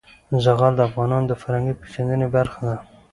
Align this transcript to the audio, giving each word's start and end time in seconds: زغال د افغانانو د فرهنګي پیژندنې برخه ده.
زغال 0.43 0.73
د 0.77 0.81
افغانانو 0.89 1.29
د 1.29 1.33
فرهنګي 1.41 1.73
پیژندنې 1.81 2.27
برخه 2.35 2.61
ده. 2.69 2.77